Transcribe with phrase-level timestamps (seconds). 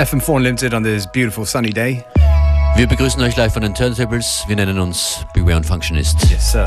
[0.00, 2.02] FM4 Unlimited on this beautiful sunny day.
[2.76, 4.44] Wir begrüßen euch live von den Turntables.
[4.46, 6.30] Wir nennen uns Beware und Functionist.
[6.30, 6.64] Yes, sir.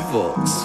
[0.00, 0.57] civil.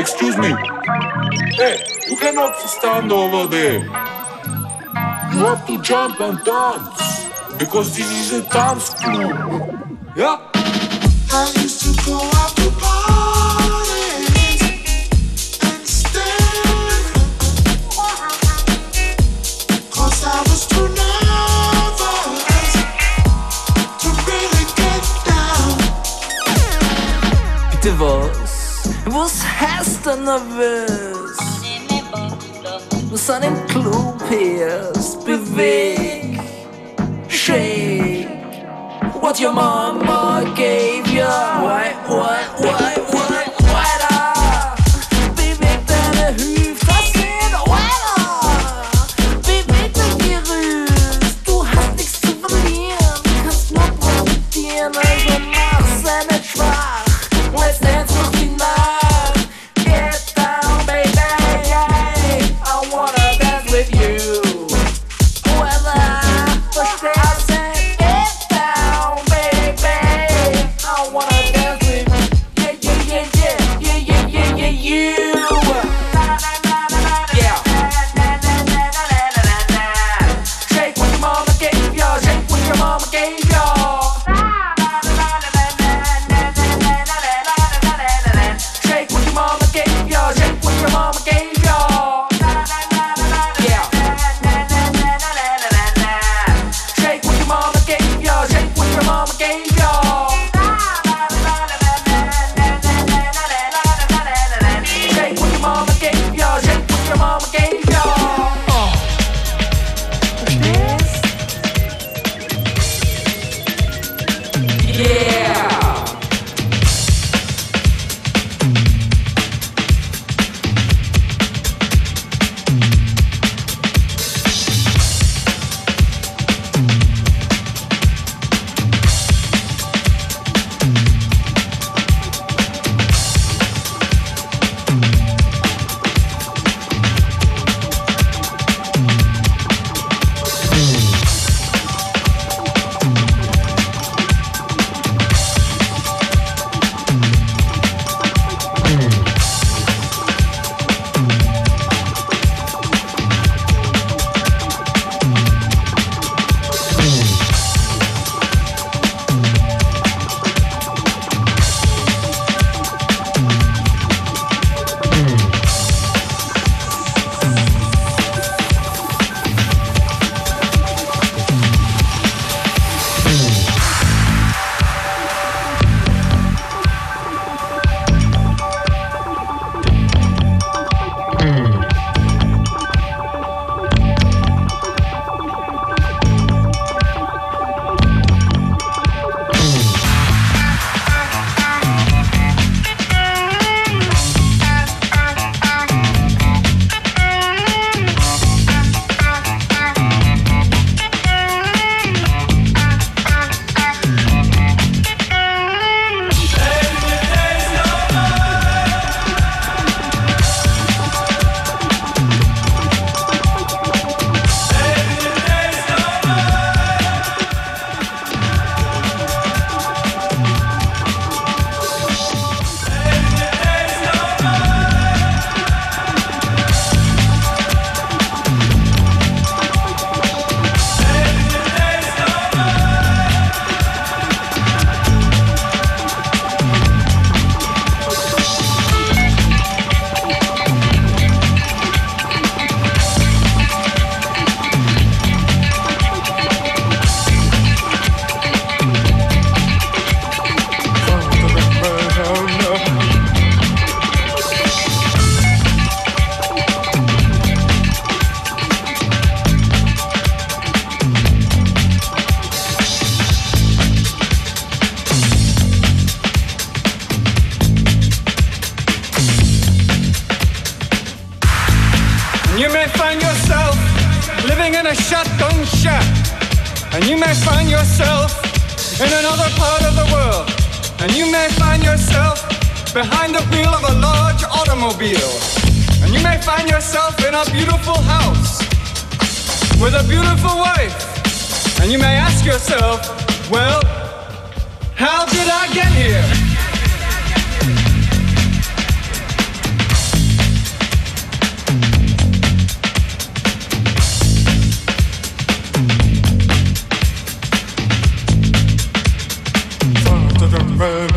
[0.00, 0.48] excuse me.
[1.56, 3.80] Hey, you cannot stand over there.
[3.80, 7.26] You have to jump and dance
[7.58, 9.98] because this is a dance club.
[10.16, 10.38] Yeah?
[11.32, 12.59] I used to go up.
[30.16, 31.38] nervös.
[33.10, 36.40] in sanning klokhet, beveg,
[37.28, 38.28] shake.
[39.20, 41.22] What your mama gave you.
[41.22, 42.60] Why, What?
[42.60, 42.89] What?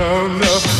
[0.05, 0.72] Oh no.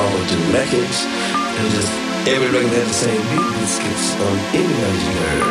[0.00, 1.92] all the records, and just
[2.24, 3.48] every record had the same beat.
[3.60, 5.44] This gets unimaginary.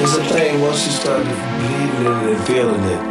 [0.00, 3.02] It's a thing once you start believing in it and feeling it,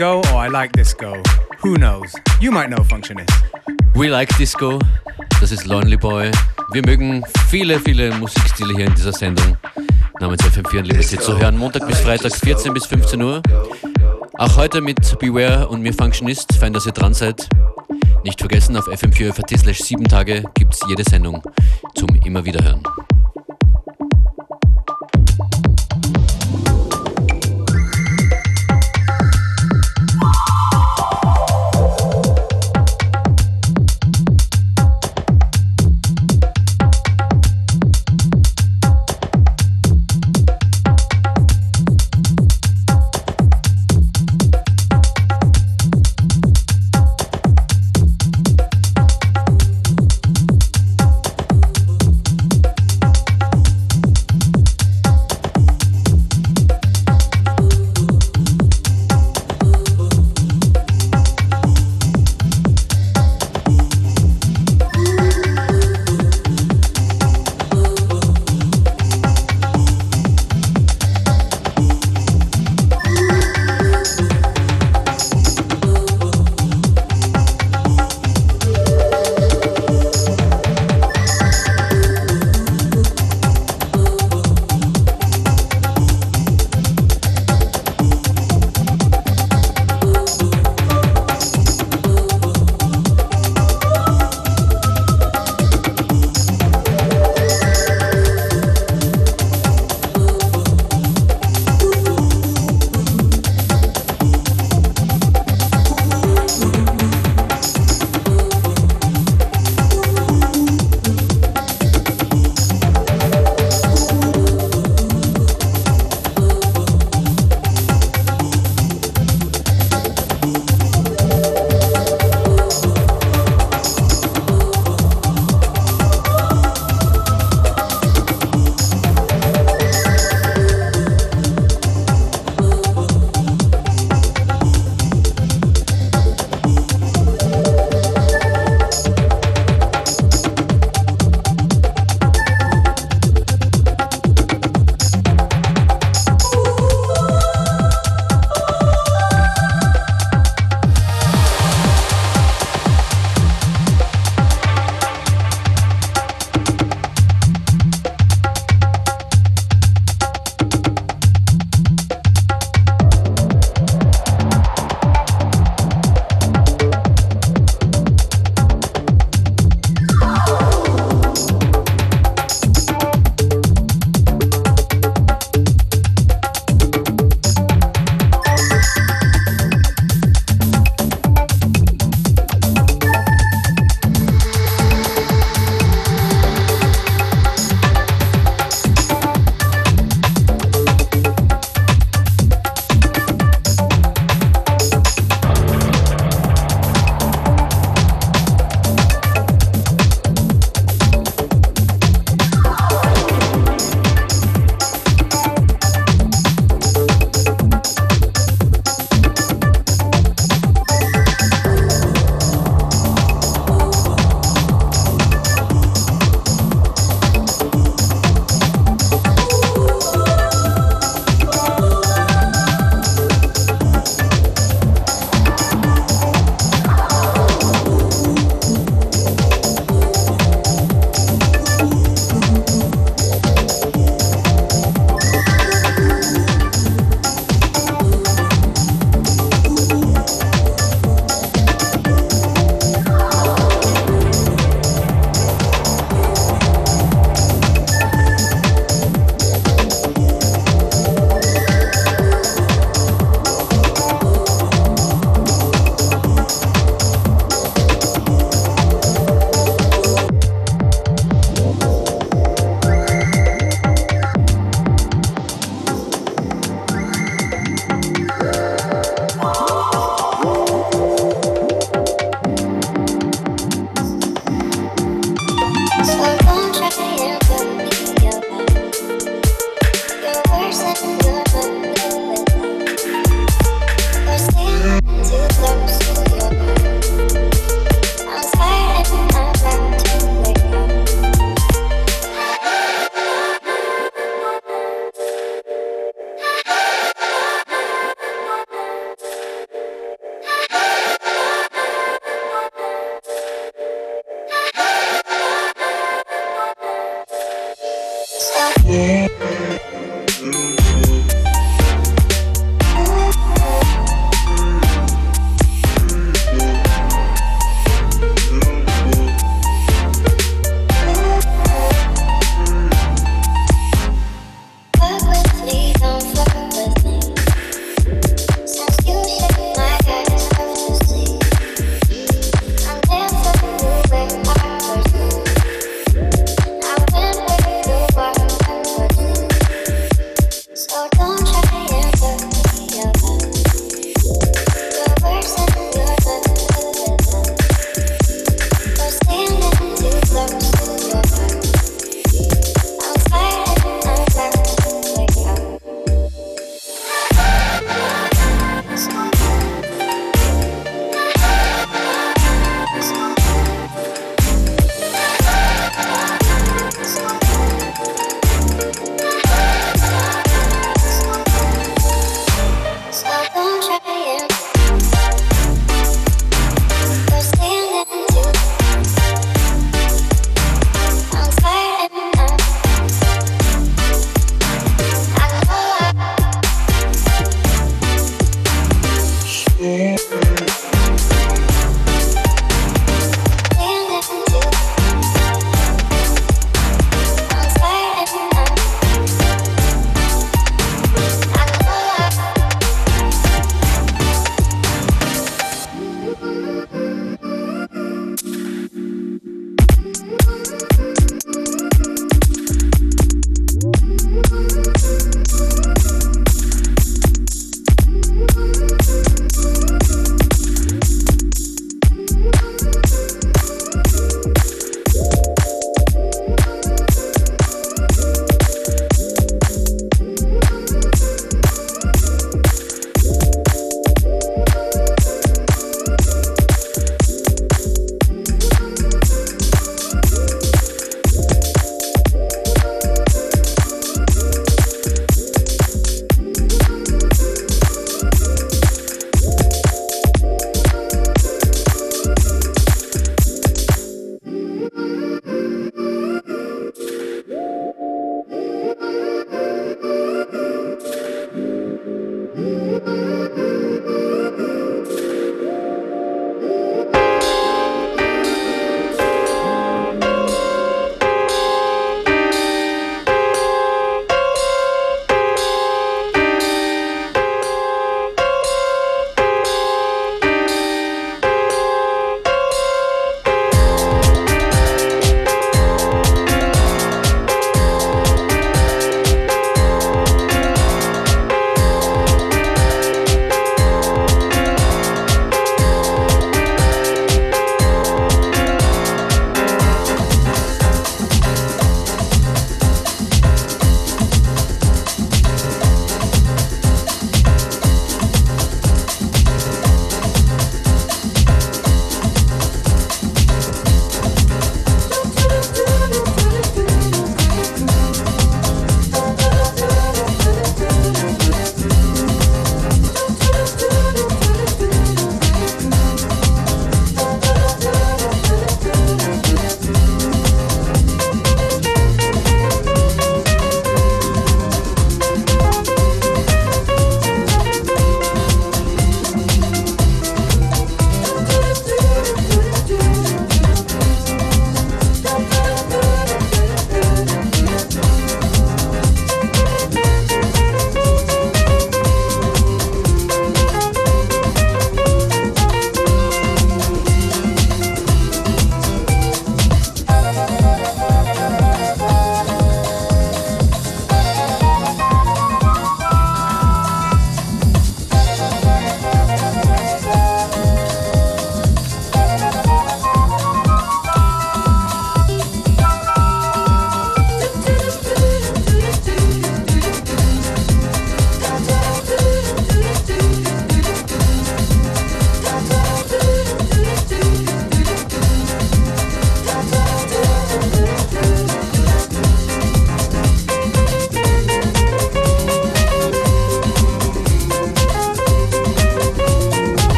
[0.00, 1.22] I like disco.
[1.62, 2.12] Who knows?
[2.40, 3.30] You might know Functionist.
[3.94, 4.80] We like Disco.
[5.40, 6.32] Das ist Lonely Boy.
[6.72, 9.56] Wir mögen viele, viele Musikstile hier in dieser Sendung
[10.18, 11.56] namens FM4 Unlimited zu hören.
[11.56, 13.40] Montag bis Freitag 14 bis 15 Uhr.
[14.36, 16.56] Auch heute mit Beware und mir Functionist.
[16.56, 17.48] Fein, dass ihr dran seid.
[18.24, 21.40] Nicht vergessen, auf FM4 slash 7 Tage gibt es jede Sendung
[21.94, 22.64] zum immer wieder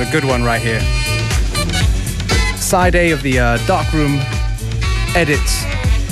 [0.00, 0.80] A good one right here.
[2.56, 4.18] Side A of the uh, Darkroom
[5.14, 5.62] edits,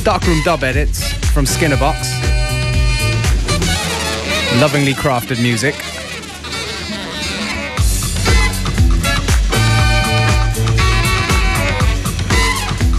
[0.05, 1.97] Darkroom dub edits from Skinnerbox.
[4.61, 5.75] Lovingly crafted music.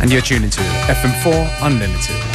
[0.02, 2.29] And you're tuning to FM4 Unlimited.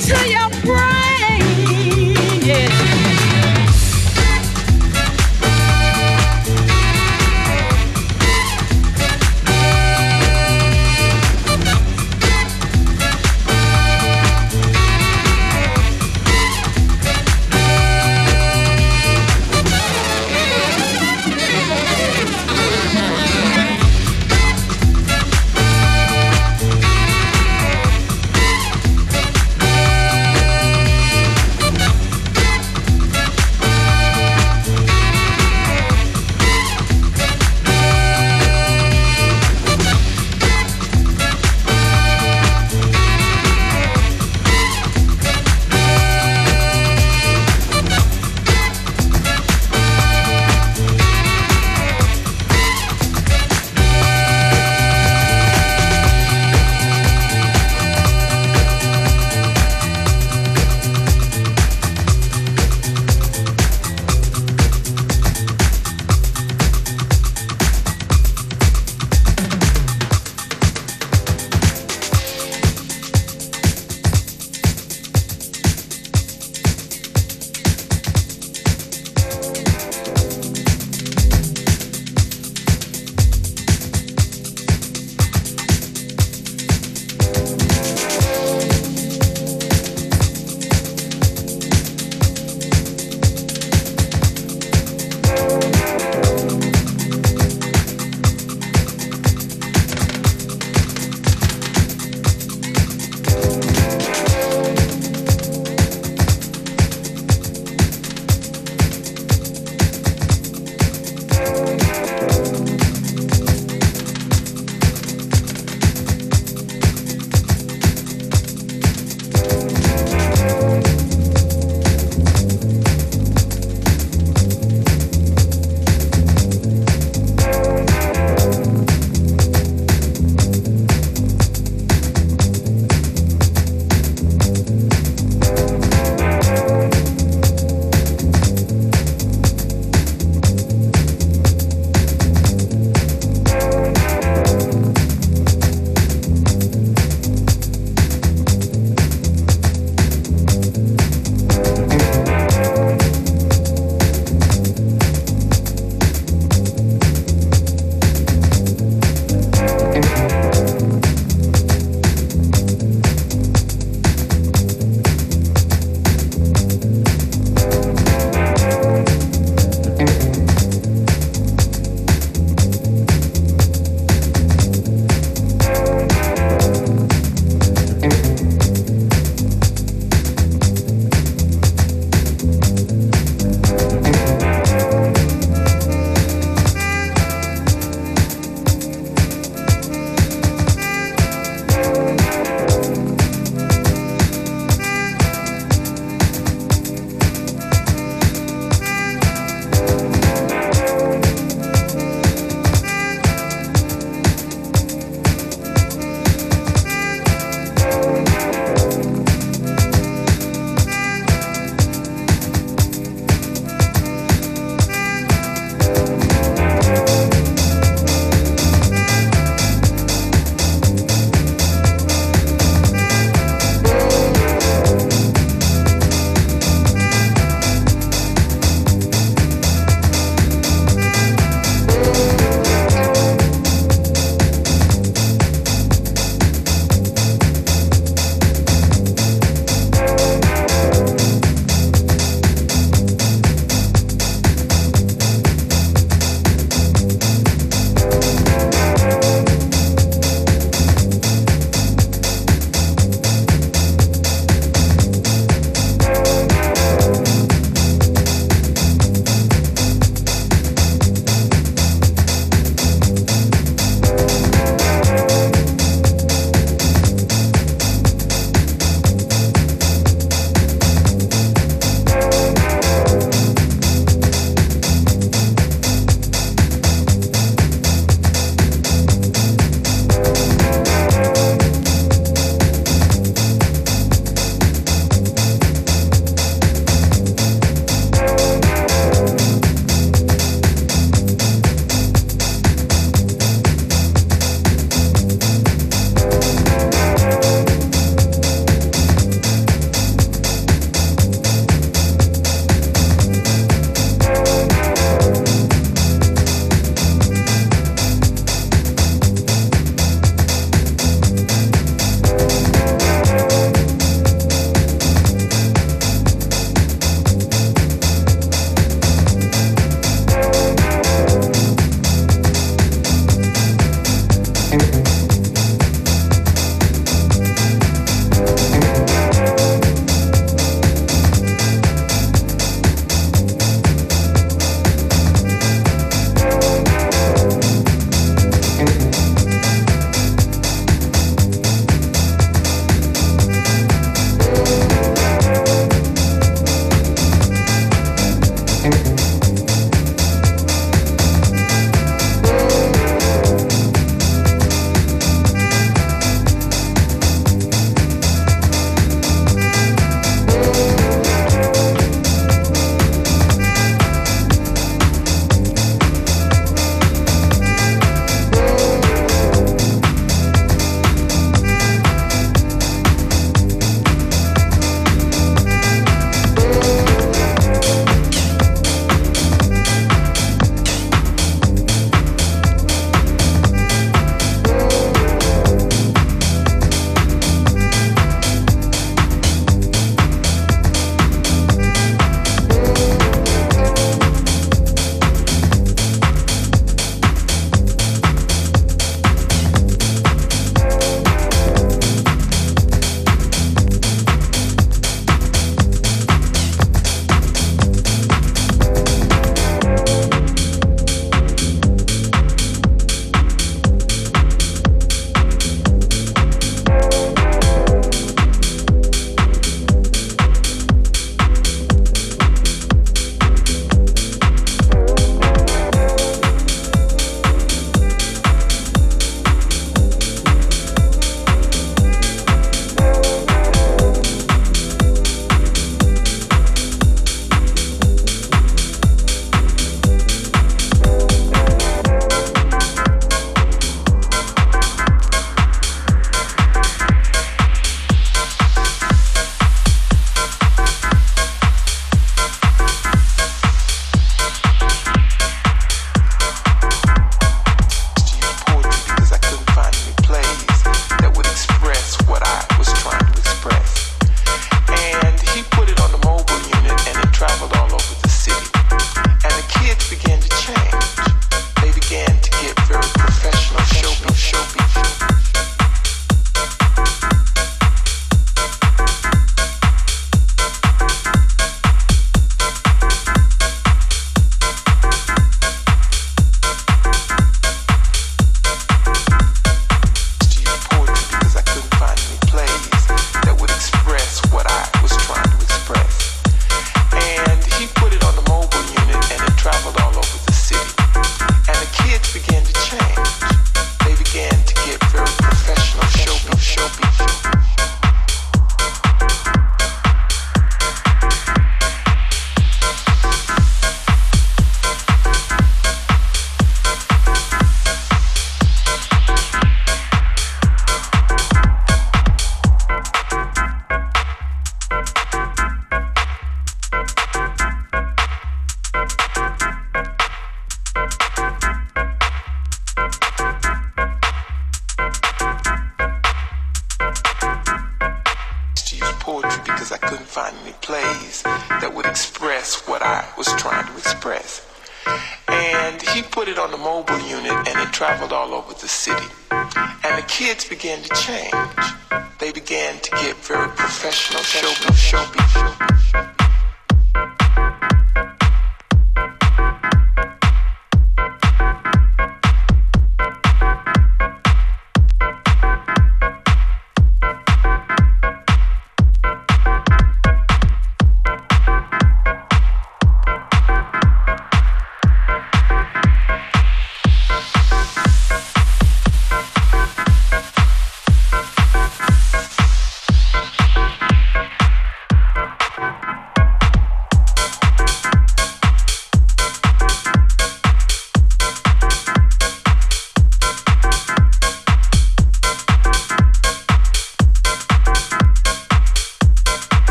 [0.00, 0.93] to your brother.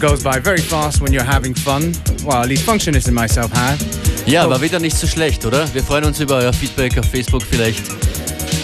[0.00, 1.92] Goes by very fast when you're having fun.
[2.24, 3.78] Well, at least Functionist and myself have.
[4.26, 5.72] Ja, war wieder nicht so schlecht, oder?
[5.74, 7.84] Wir freuen uns über euer Feedback auf Facebook vielleicht.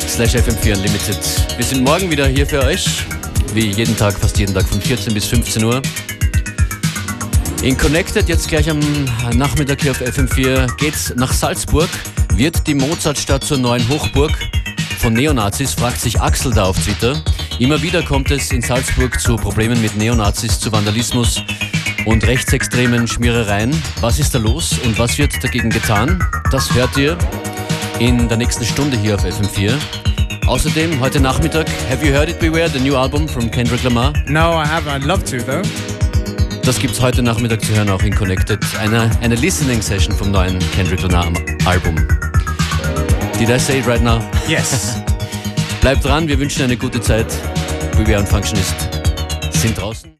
[0.08, 1.18] Slash FM4 Unlimited.
[1.56, 2.86] Wir sind morgen wieder hier für euch.
[3.52, 5.82] Wie jeden Tag, fast jeden Tag von 14 bis 15 Uhr.
[7.62, 8.80] In Connected, jetzt gleich am
[9.34, 11.90] Nachmittag hier auf FM4, geht's nach Salzburg.
[12.34, 14.32] Wird die Mozartstadt zur neuen Hochburg
[14.98, 17.22] von Neonazis, fragt sich Axel da auf Twitter.
[17.58, 21.42] Immer wieder kommt es in Salzburg zu Problemen mit Neonazis, zu Vandalismus
[22.04, 23.70] und rechtsextremen Schmierereien.
[24.02, 26.22] Was ist da los und was wird dagegen getan?
[26.50, 27.16] Das hört ihr
[27.98, 29.72] in der nächsten Stunde hier auf FM4.
[30.46, 34.12] Außerdem heute Nachmittag Have You Heard It Beware, the new album from Kendrick Lamar.
[34.28, 34.90] No, I haven't.
[34.90, 35.62] I'd love to, though.
[36.62, 38.60] Das gibt's heute Nachmittag zu hören auch in Connected.
[38.78, 41.32] Eine, eine Listening Session vom neuen Kendrick Lamar
[41.64, 41.96] Album.
[43.38, 44.20] Did I say it right now?
[44.46, 45.00] Yes.
[45.86, 47.26] Bleibt dran, wir wünschen eine gute Zeit.
[47.96, 48.74] We Are Functionist
[49.52, 49.95] sind draußen.